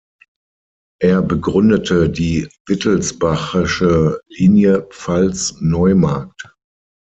[0.99, 6.55] Er begründete die Wittelsbachische Linie Pfalz-Neumarkt.